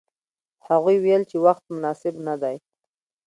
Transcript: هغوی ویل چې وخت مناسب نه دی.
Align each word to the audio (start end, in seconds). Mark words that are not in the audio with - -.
هغوی 0.67 0.97
ویل 0.99 1.23
چې 1.29 1.37
وخت 1.45 1.63
مناسب 1.75 2.15
نه 2.27 2.35
دی. 2.41 2.55